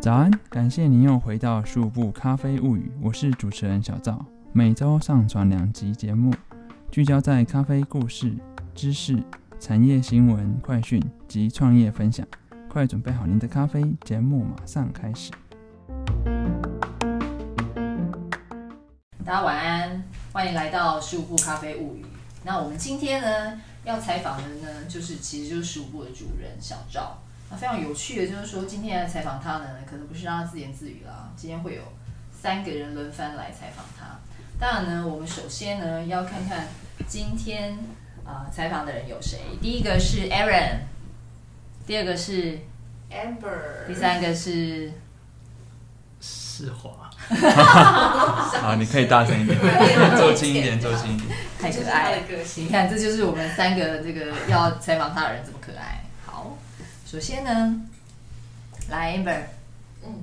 [0.00, 6.30] 早安，感谢您又回到数部咖啡物语，我是主持人小赵，每周上传两集节目，
[6.90, 8.36] 聚焦在咖啡故事、
[8.74, 9.18] 知识、
[9.58, 12.26] 产业新闻、快讯及创业分享。
[12.68, 15.30] 快准备好您的咖啡，节目马上开始。
[19.24, 20.04] 大家晚安，
[20.34, 22.04] 欢迎来到十五部咖啡物语。
[22.42, 27.18] 那我们今天呢要采访的呢，就是其实就是十五部的主人小赵。
[27.50, 31.82] 那非常有趣的，就是说今天来采访他呢，可能不是让他自言自语啦，今天会有
[32.32, 34.18] 三个人轮番来采访他。
[34.58, 36.68] 当然呢，我们首先呢要看看
[37.06, 37.76] 今天
[38.24, 39.40] 啊采访的人有谁。
[39.60, 40.78] 第一个是 Aaron，
[41.86, 42.58] 第二个是
[43.10, 44.90] Amber，第三个是
[46.56, 47.10] 世华，
[48.62, 49.58] 好，你可以大声一点，
[50.16, 51.36] 坐近一点，坐近一点。
[51.60, 52.22] 太可爱了。
[52.22, 52.66] 的个性。
[52.66, 56.04] 你看，这就是我们三个这个要采访他的人这么可爱。
[56.24, 56.56] 好，
[57.04, 57.80] 首先呢，
[58.88, 59.40] 来 Amber，
[60.06, 60.22] 嗯，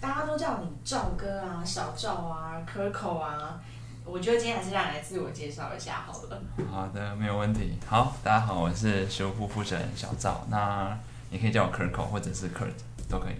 [0.00, 3.58] 大家都叫你赵哥啊、小赵啊、Coco 啊，
[4.04, 6.40] 我觉得今天还是让你来自我介绍一下好了。
[6.70, 7.76] 好的，没有问题。
[7.88, 10.96] 好，大家好，我是修复负责人小赵，那
[11.30, 12.70] 你可以叫我 Kirko 或者是 Kurt
[13.10, 13.34] 都可以。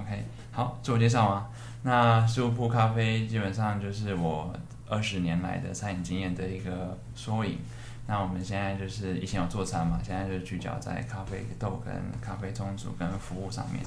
[0.00, 1.48] OK，好，自我介绍吗？
[1.82, 4.52] 那修复咖啡基本上就是我
[4.88, 7.58] 二十年来的餐饮经验的一个缩影。
[8.06, 13.84] 那我们现在就是以前有做餐嘛，现在就聚焦在咖啡豆跟咖啡冲煮跟服务上面。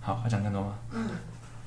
[0.00, 0.74] 好，要讲更多吗？
[0.92, 1.10] 嗯，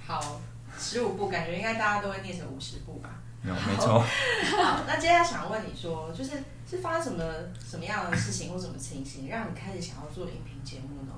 [0.08, 0.42] 好，
[0.80, 3.10] 十五步，感觉应该大家都会念成五十步吧。
[3.44, 4.00] 有， 没错。
[4.00, 7.24] 好，那接下来想问你说，就是是发生什么
[7.60, 11.14] 什么样的事情或什么情形，让你开始想要做影评节目呢？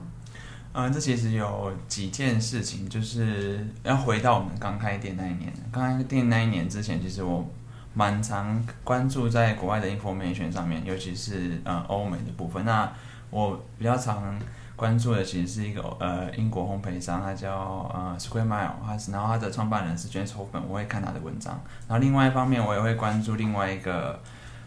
[0.76, 5.54] 嗯，这其实有几件事情，就是要回到我们刚开店那一年。
[5.72, 7.48] 刚开店那一年之前，其实我
[7.94, 12.66] 蛮常关注在国外的 information 上面，尤其是呃欧美的部分。
[12.66, 12.92] 那
[13.30, 14.40] 我比较常
[14.76, 17.56] 关注的其实是一个呃英国烘焙商，他叫
[17.94, 21.54] 呃 Square Mile，它是然后他的创办人是 James Hoffman，我会看他的文章。
[21.88, 24.20] 然后另外一方面，我也会关注另外一个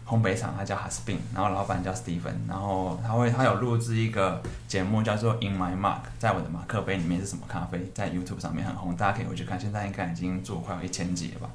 [0.07, 11.49] 烘焙厂，它叫 Hasbin，然后老板叫 Stephen，然后他会他有录制一个节目叫做 In My Mug，在我的马克杯里面是什么咖啡，在 YouTube 上面很红，大家可以回去看，现在应该已经做快有一千集了吧。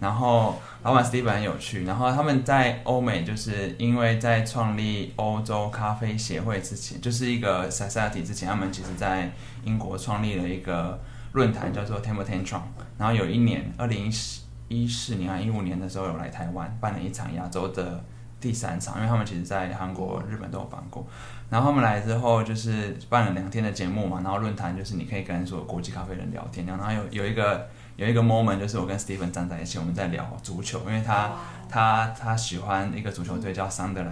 [0.00, 9.30] 然后老板 Stephen 很有趣，然后他们在欧美就是因为在创立欧洲咖啡协会之前，就是一个 Society 之前，他们其实在
[9.64, 10.98] 英国创立了一个
[11.32, 12.62] 论坛叫做 Table Tantrum，
[12.96, 18.04] 然后有一年二零一四一四年还一五年的时候有来台湾办了一场亚洲的
[18.40, 21.06] 第三场，因为他们其实在韩国、日本都有办过。
[21.50, 27.66] 然后他们来之后就是办了两天的节目嘛，然后论坛就是你可以跟所有国际咖啡人聊天，然后有有一个
[27.98, 31.32] 有一个 moment 就是我跟 Steven 站在一起，我们在聊足球，因为他
[31.68, 34.10] 他他喜欢一个足球队叫桑德兰，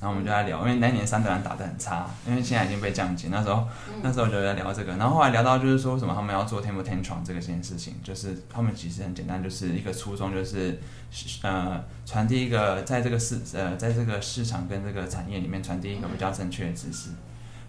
[0.00, 3.64] 然后我们就在聊，因为那年桑德兰打得很差，因为现在已经被降级，那时候
[4.02, 10.80] 那时候就在聊这个，然后后来聊到就是说为什么他们要做 Table Tantrum 这个件事情，就是他们其实很简单，就是一个初衷就是
[11.42, 17.10] 呃传递一个在这个市呃在这个市场跟这个产业里面传递一个比较正确的知识，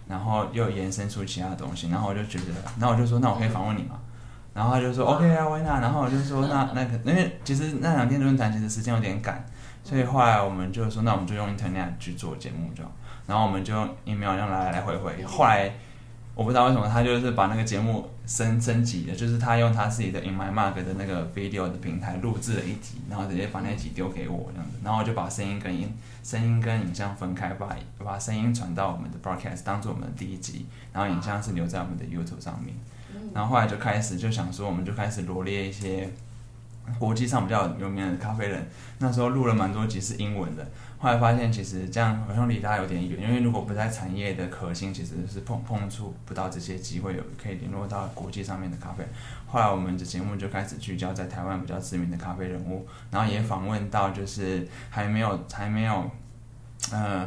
[0.08, 2.46] 然后又延伸出其他东西，然后我就觉得，
[2.80, 4.00] 然后我就说那我可以访问你吗？
[4.52, 5.80] 然后他就说 OK 啊，Why not？
[5.80, 9.44] 然后我就说那那个，因为其实那两天的论坛其实时间有点赶，
[9.84, 12.90] 所以后来我们就说那我们就用 Internet 去做节目就好，
[13.26, 15.22] 然后我们就用 email 这样来来回回。
[15.24, 15.72] 后来
[16.34, 25.92] 我不知道为什么他就是把那个节目升升级了，就是他用他自己的 In My Mark 的那个 video 的平台录制了一集，然后直接把那集丢给我这样子，然后我就把声音跟音
[26.22, 32.74] 声音跟影像分开，把把声音传到我们的 broadcast 当做我们的第一集，然后影像是留在我们的 YouTube 上面。
[33.34, 36.08] 然后后来就开始就想说，我们就开始罗列一些
[36.98, 38.66] 国际上比较有名的咖啡人。
[38.98, 40.66] 那时候录了蛮多集是英文的，
[40.98, 49.04] 后来发现其实这样好像离大家有点远，因为如果不在产业的核心，其实是碰碰触不到这些机会，有可以联络到国际上面的咖啡。
[49.46, 56.10] 后来我们的节目就开始聚焦在台湾比较知名的咖啡人物，然后也访问到就是还没有还没有，
[56.92, 57.26] 呃，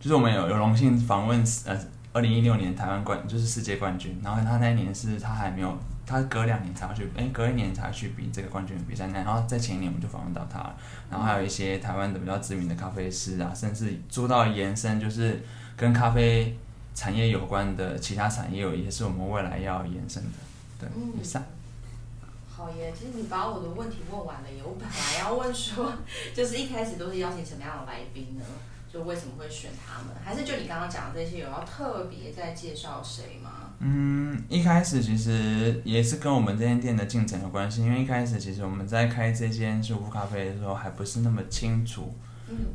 [0.00, 1.78] 就是我们有有荣幸访问呃。
[2.14, 5.76] 二零一六年台湾冠就是世界冠军，然后他那一年是他还没有，
[6.06, 9.08] 他隔两年才要去，哎，隔一年才去比这个冠军比赛。
[9.08, 10.76] 然后在前一年我们就访问到他了，
[11.10, 15.42] 然后还有一些台湾的比较知名的咖啡师啊，甚至做到延伸，就是
[15.76, 16.56] 跟咖啡
[16.94, 20.38] 产业有关的其他产业，有也是我们未来要延伸的。
[20.78, 20.88] 对，
[21.20, 21.42] 以上。
[22.48, 25.92] 好耶，其实你把我的问题问完了耶，我本来要问说，
[26.32, 28.44] 就是一开始都是邀请什么样的来宾呢？
[28.94, 30.14] 就为什么会选他们？
[30.24, 33.72] 还是就你刚刚讲的这些，有要特别在介绍谁吗？
[33.80, 42.14] 嗯，一开始其实也是跟我们这间店的进程有关系，因为一开始其实我们在开这间舒服咖啡的时候，还不是那么清楚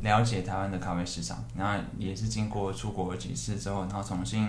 [0.02, 4.46] 了解台湾的咖啡市场，然后也是经过出国几次之后，然后重新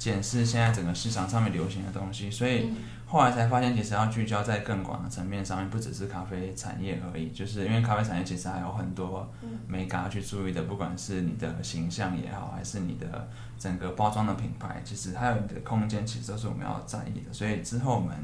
[0.00, 2.70] 检视现在整个市场上面流行的东西，所以
[3.04, 9.30] 后来才发现，其实要聚焦在更广的层面上面，不只是咖啡产业而已，就是因为咖啡产业其实还有很多
[9.68, 17.30] 没嘎去注意的，不管是你的形象也好，还是你的整个包装的品牌，其实还有你的空间，其实都是我们要在意的。
[17.30, 18.16] 所以之后我们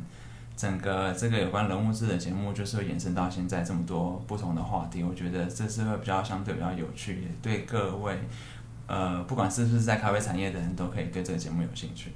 [0.57, 8.19] 整个这个有关人物志的节目，就是会延伸到现在这么多不同的话题，我觉得这是会比较相对比较有趣，也对各位。
[8.87, 12.13] 呃，不管是不是在咖啡产业的人都可以对这个节目有兴趣。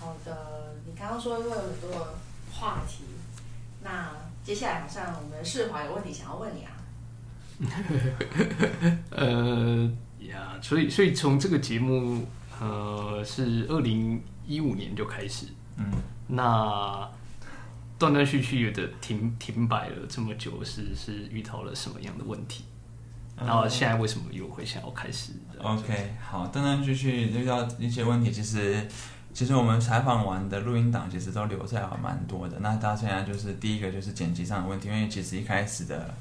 [0.00, 2.16] 好的，你刚刚说会有很多
[2.52, 3.04] 话题，
[3.82, 4.10] 那
[4.42, 6.72] 接下来好像我们世华有问题想要问你啊。
[9.10, 9.90] 呃
[10.20, 12.24] 呀，所以所以从这个节目，
[12.60, 15.46] 呃，是二零一五年就开始，
[15.76, 15.84] 嗯，
[16.28, 17.10] 那
[17.98, 22.64] 断断续续的停停摆了这么久，是是遇到了什么样的问题？
[23.40, 28.86] 然后现在为什么又会想要开始？OK，好，断断续续遇到一些问题，其实
[29.32, 32.58] 其实我们采访完的录音档其实都留下了蛮多的。
[32.60, 36.14] 那到现在就是第一个就是剪辑上的问题，因为其实一开始的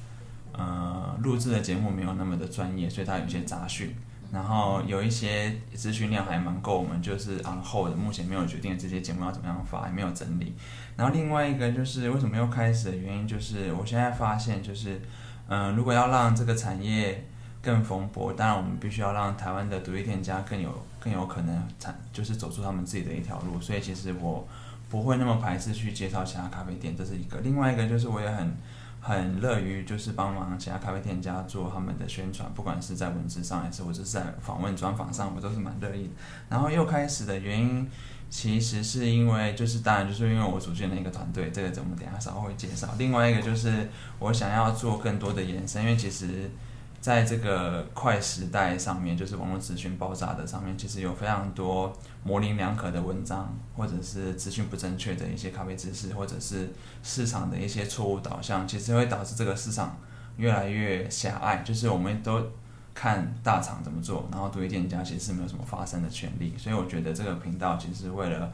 [0.54, 3.96] 呃录制的节目没有那么的专业，所以它有一些杂讯，
[4.32, 10.54] 然后有一些资讯量还蛮够，我们就是 on hold 的，目前没有决定这些节目要怎么样发，也没有整理。
[10.96, 15.02] 然后另外一个就是为什么又开始的原因，就是我现在发现就是。
[15.50, 17.26] 嗯，如果要让这个产业
[17.62, 23.60] 更蓬勃，当然我们必须要让台湾的独立店家更有更有可能产，就是走出他们自己的一条路。
[23.62, 24.48] 所以其实我
[24.90, 27.40] 不会那么排斥去介绍其他咖啡店，这是一个。
[27.40, 28.56] 另外一个就是我也很
[29.02, 36.10] 很乐于就是帮忙其他咖啡店家做他们的宣传，不管是在文字上还是或者是在访问专访上，我都是蛮乐意的。
[36.50, 37.90] 然后又开始的原因。
[38.30, 42.90] 其实是因为，就是当然就是因为我组建了一个团队，这个我们等下稍后会介绍。
[42.98, 43.90] 另外一个就是
[44.20, 46.52] 我想要做更多的延伸，因为其实
[47.00, 51.92] 在这个快时代上面，就是网络资讯爆炸的上面，其实有非常多
[52.24, 56.70] 模棱两可的文章，或者是资讯不正确的一些咖啡知识，或者是
[57.02, 59.98] 市场的一些错误导向，其实会导致这个市场
[60.36, 61.64] 越来越狭隘。
[61.66, 62.52] 就是我们都。
[63.00, 68.52] 看大厂怎么做，然后独立店家其实是没有什么发声的权利，所以我觉得这个频道其实为了，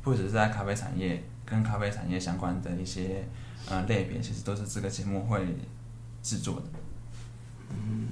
[0.00, 3.28] 不只是在咖啡产业跟咖啡产业相关的一些
[3.68, 5.46] 呃类别，其实都是这个节目会
[6.22, 6.62] 制作的。
[7.68, 8.08] 嗯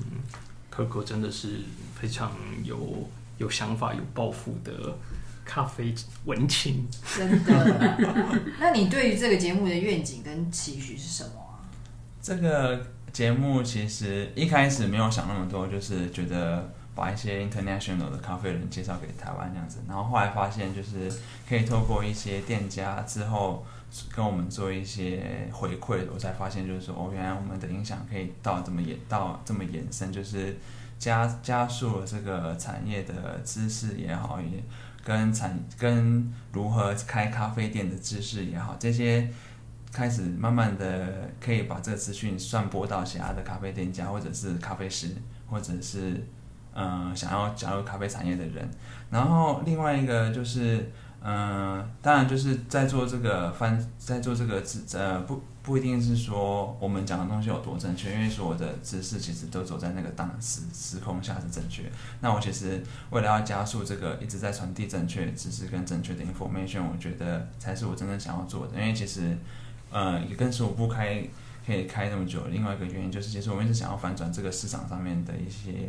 [0.71, 1.62] ，Coco 真的是
[1.99, 2.31] 非常
[2.62, 4.99] 有有想法、有抱负的
[5.47, 5.94] 咖啡
[6.26, 6.87] 文青。
[7.17, 7.97] 真的？
[8.61, 11.65] 那你对于这个节目的愿景跟期许是什么啊？
[12.21, 12.87] 这个。
[13.12, 21.12] 节目其实一开始没有想那么多，就是觉得把一些 international 的咖啡人介绍给台湾这样子，然后后来发现就是
[21.49, 23.67] 可以透过一些店家之后
[24.15, 30.57] 跟我们做一些回馈，我才发现就是说哦，原来我们的影响可以到这么延到这么延伸，就是
[30.99, 34.62] 加加速了这个产业的知识也好，也
[35.05, 39.29] 跟产跟如何开咖啡店的知识也好，这些。
[39.93, 45.09] 开始慢慢的可以把这个资讯散播到其他的咖啡店家，或者是咖啡师，
[45.49, 46.25] 或者是
[46.73, 48.69] 嗯想要加入咖啡产业的人。
[49.11, 50.93] 然后另外一个就是
[51.23, 61.83] 嗯，当然就是在做这个翻，在做这个知呃不不一定是说我们讲的东西有多正确，因为所有的知识其实都走在那个当时时空下是正确。
[62.21, 69.37] 那我其实为了要加速这个一直在传递正确知识跟正确的 information，我觉得才是我真正想要做的，因为其实。
[69.90, 71.23] 呃，也跟十五不开
[71.66, 75.88] 可以开那么久，另外一个原因就是，其实我们是想要反转这个市场上面的一些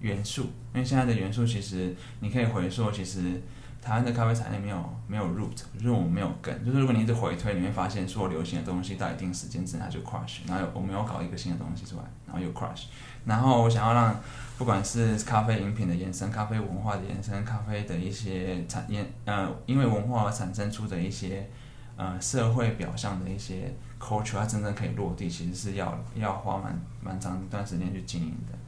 [0.00, 0.42] 元素，
[0.74, 3.40] 因为现在的元素其实你可以回溯，其实
[3.80, 12.84] 台湾的咖啡产业没有没有 root，就是我们没有根，就是如果你一直回推，你会发现所有流行的东西到一定时间之内就 crush，然后我们要搞一个新的东西出来，然后又 crush，
[13.24, 14.18] 然后我想要让
[14.56, 21.48] 不管是咖啡饮品的延伸、咖啡文化的延伸、咖啡的一些产业，呃，因为文化而产生出的一些。
[21.96, 28.58] 呃，社会表象的一些 culture，它真正可以落地，其实是要要花蛮蛮长一段时间去经营的。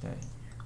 [0.00, 0.10] 对，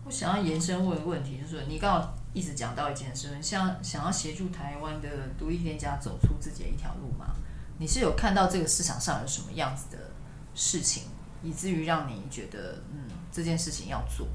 [0.04, 5.08] 我想要延伸问个问题，就是你刚好一直讲到一件事，像想要协助台湾的
[5.38, 7.26] 独立店家走出自己的一条路嘛？
[7.78, 9.98] 你是有看到这个市场上有什么样子的
[10.54, 11.04] 事情，
[11.42, 14.26] 以至于让你觉得嗯这件事情要做？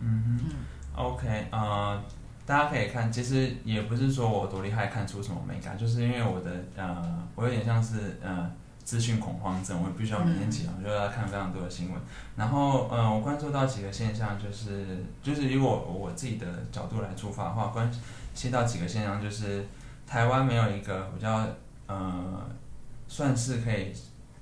[0.00, 0.50] 嗯嗯
[0.94, 2.02] ，OK 啊。
[2.44, 8.50] 大家可以看，其实也不是说我多厉害，看出什么美感，就是因为我的呃，我有点像是呃
[8.84, 12.00] 资讯恐慌症，我必须要每天起床就要看非常多的新闻。
[12.36, 17.88] 然后呃，我关注到几个现象，就是就是以我我自己的角度来出发的话，关
[18.34, 19.64] 心到几个现象，就是
[20.06, 21.46] 台湾没有一个比较
[21.86, 22.44] 呃，
[23.06, 23.92] 算是可以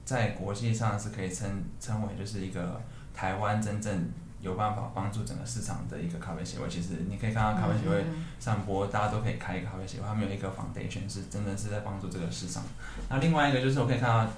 [0.05, 2.81] 在国际上是可以称称为就是一个
[3.15, 4.09] 台湾真正
[4.41, 6.69] 有办法帮助整个市场的一个咖啡协会。
[6.69, 8.05] 其实你可以看到咖啡协会
[8.39, 12.63] 上播，大家都可以开一个咖啡协会，他们有一个 foundation 是真的是在帮助这个市场。
[13.09, 14.31] 那另外一个就是我可以看到，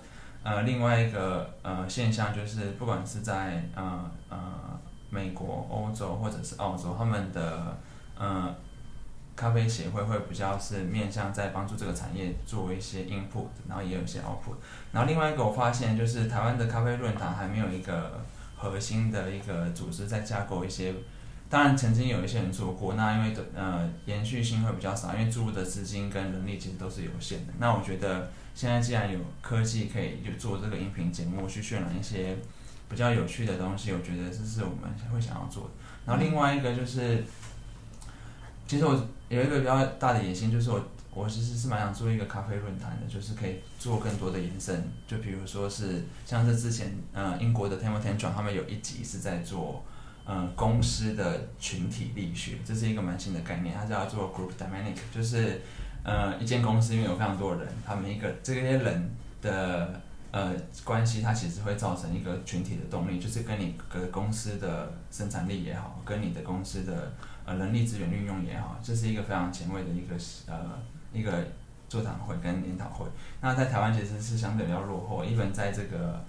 [0.42, 4.38] 呃，另外一个呃现象就是，不管是在呃呃
[5.10, 7.76] 美国、欧洲或者是澳洲，他们的
[8.18, 8.54] 呃
[9.36, 14.56] 咖啡协会会比较是面向在帮助这个产业做一些 input，然后也有一些 output。
[14.90, 18.20] 然后另外一个我发现就是台湾的咖啡论坛还没有一个
[18.62, 20.94] 核心的一个组织在架构一些。
[21.50, 27.52] 当然，曾经有一些人做过，那因为呃延续性会比较少，因为注入的资金跟人力其实都是有限的。
[27.58, 32.38] 那我觉得现在既然有科技可以就做这个音频节目去渲染一些
[32.88, 35.70] 比较有趣的东西，我觉得这是我们会想要做的。
[36.06, 37.22] 然后另外一个就是，
[38.66, 40.82] 其实我有一个比较大的野心，就是我
[41.14, 44.82] 我其实是蛮想做一个咖啡论坛的，就是可以做更多的延伸。
[45.06, 49.84] 就比如说是像是之前呃英国的 t e m p l e t e n 他们有一集是在做。
[50.24, 55.60] 嗯，公司的群体力学，这是一个蛮新的概念，它叫做 group dynamic，就是
[56.04, 60.00] 呃一间公司因为有非常多人，他们一个这些人的
[60.30, 60.54] 呃
[60.84, 67.12] 关系，它其实会造成一个群体的动力，就是跟你的公司的生产力也好，跟你的公司的
[67.44, 70.14] 呃人力资源运用也好，这是一个非常前卫的一个
[70.46, 70.78] 呃
[71.12, 71.32] 一个
[71.88, 73.06] 座谈会跟研讨会。
[73.40, 76.24] 那在台湾其实是相对比较落后，一本在这个。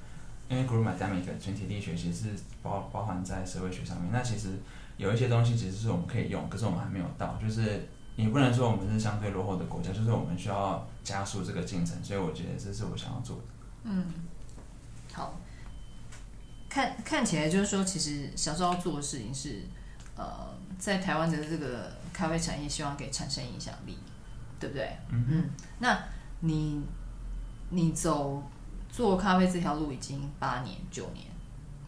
[0.49, 4.49] 因为 group dynamic 群体力学其实是包包含在社会学上面，那其实
[4.97, 7.87] 有一些东西其实是我们可以用，可是我们还没有到，就是
[8.17, 13.43] 你不能说我们是相对落后的国家，就是我们需要加速这个进程，所以我觉得这是我想要做的。
[13.83, 14.05] 嗯，
[15.13, 15.39] 好，
[16.69, 19.63] 看看起来就是说，其实小时候做的事情是，
[20.15, 23.97] 呃，在台湾的这个咖啡产业，希望可以产生影响力，
[24.63, 24.98] 对不对？
[25.12, 25.98] 嗯嗯，那
[26.39, 26.82] 你
[27.70, 28.41] 你走。
[28.96, 31.25] 做咖啡这条路已经八年九年，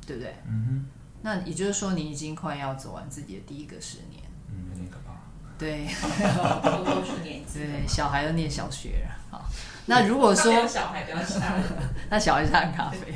[0.07, 0.35] 对不对？
[0.47, 0.85] 嗯哼。
[1.21, 4.23] 那也就是说，你已经快要走完自己的第一个十年。
[4.49, 5.13] 嗯，有点可怕。
[5.55, 5.85] 对。
[6.83, 7.59] 都是年纪。
[7.59, 9.11] 对，小孩都念小学了。
[9.29, 9.47] 好，
[9.85, 11.39] 那如果说小孩不要吃，
[12.09, 13.13] 那小孩是喝咖啡。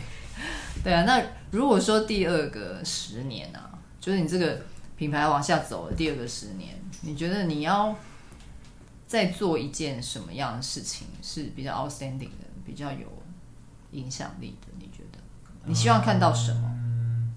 [0.84, 4.62] 对啊，那如果说第二个十年啊，就是你这个
[4.98, 7.96] 品牌往下走的第二个十年，你觉得你要
[9.10, 13.08] 再做一件什么样的事情是比较 outstanding 的，比较有？
[13.94, 15.18] 影响力的，你觉得？
[15.66, 16.70] 你希望看到什么？
[16.72, 17.34] 嗯，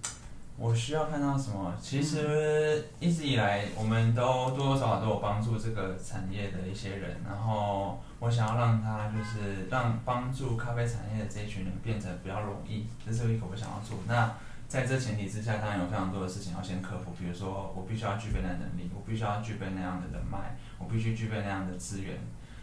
[0.58, 1.74] 我需要看到什么？
[1.80, 13.96] 其实一直以来，我们都多多少少都有帮助这个产业的一些人，然后我想要让他就是让帮助咖啡产业的这一群人变得比较容易，这是一个我想要做。
[14.06, 14.30] 那
[14.72, 22.16] 在这前提之下，当然有非常多的事情要先克服，比如说我必须要具备那能力，我必须要具备那样的人脉，我必须具备那样的资源，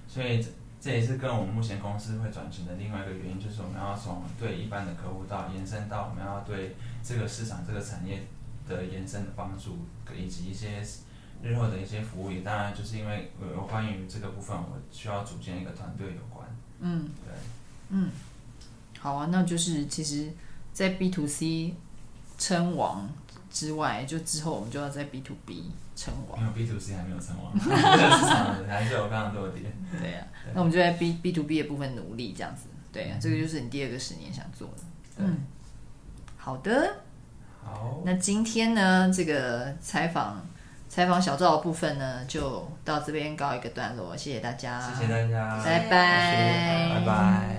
[0.07, 0.43] 所以。
[0.81, 6.73] 这也是跟我们目前公司会转型的另外一个原因，就是我们要从对一般的客户到延伸到我们要对
[7.03, 8.23] 这个市场、这个产业
[8.65, 9.79] 的延伸的帮助，
[10.17, 10.81] 以及一些
[11.43, 12.31] 日后的一些服务。
[12.31, 16.47] 也当然就是因为有关于这个部分，我需要组建一个团队有关。
[16.79, 17.33] 嗯，对，
[17.89, 18.09] 嗯，
[18.99, 20.31] 好啊，那就是其实，
[20.71, 21.75] 在 B to C
[22.39, 23.07] 称王
[23.51, 25.71] 之外，就之后我们就要在 B to B。
[25.99, 29.65] 称王，因为 B to C 还没有称王，这个市场还是有非常多的点。
[29.99, 32.67] 对呀，那我们就在 B B to B 的部分努力，这样子。
[32.89, 34.83] 对呀，这个就是你第二个十年想做的。
[35.17, 35.39] 嗯，
[36.37, 37.01] 好的。
[37.61, 38.01] 好。
[38.05, 40.41] 那今天呢，这个采访
[40.87, 44.15] 采访小赵的部分呢，就到这边告一个段落。
[44.15, 47.55] 谢谢大家，谢谢大家，拜拜，拜拜。